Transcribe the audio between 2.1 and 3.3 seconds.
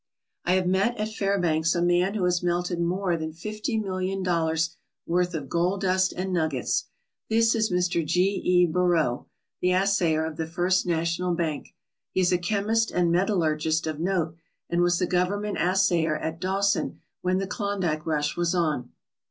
who has melted more